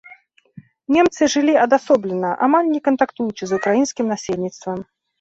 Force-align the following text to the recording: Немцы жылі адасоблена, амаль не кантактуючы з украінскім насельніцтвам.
Немцы 0.95 1.23
жылі 1.33 1.53
адасоблена, 1.65 2.31
амаль 2.49 2.73
не 2.75 2.83
кантактуючы 2.91 3.43
з 3.53 3.63
украінскім 3.63 4.05
насельніцтвам. 4.17 4.79